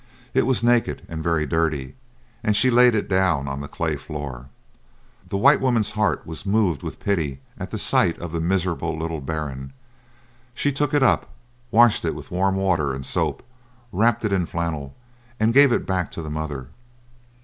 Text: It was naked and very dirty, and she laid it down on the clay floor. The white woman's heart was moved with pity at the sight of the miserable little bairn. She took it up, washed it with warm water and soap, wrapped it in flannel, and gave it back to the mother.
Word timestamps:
It 0.33 0.47
was 0.47 0.63
naked 0.63 1.03
and 1.07 1.21
very 1.23 1.45
dirty, 1.45 1.93
and 2.43 2.57
she 2.57 2.71
laid 2.71 2.95
it 2.95 3.07
down 3.07 3.47
on 3.47 3.61
the 3.61 3.67
clay 3.67 3.95
floor. 3.97 4.47
The 5.29 5.37
white 5.37 5.61
woman's 5.61 5.91
heart 5.91 6.25
was 6.25 6.43
moved 6.43 6.81
with 6.81 6.99
pity 6.99 7.39
at 7.59 7.69
the 7.69 7.77
sight 7.77 8.17
of 8.17 8.31
the 8.31 8.41
miserable 8.41 8.97
little 8.97 9.21
bairn. 9.21 9.73
She 10.55 10.71
took 10.71 10.95
it 10.95 11.03
up, 11.03 11.29
washed 11.69 12.03
it 12.03 12.15
with 12.15 12.31
warm 12.31 12.55
water 12.55 12.95
and 12.95 13.05
soap, 13.05 13.43
wrapped 13.91 14.25
it 14.25 14.33
in 14.33 14.47
flannel, 14.47 14.95
and 15.39 15.53
gave 15.53 15.71
it 15.71 15.85
back 15.85 16.09
to 16.13 16.23
the 16.23 16.31
mother. 16.31 16.69